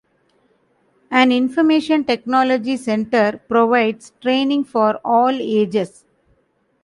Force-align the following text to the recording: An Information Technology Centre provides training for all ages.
An 1.11 1.31
Information 1.31 2.03
Technology 2.03 2.75
Centre 2.75 3.39
provides 3.47 4.11
training 4.19 4.63
for 4.63 4.99
all 5.05 5.29
ages. 5.29 6.05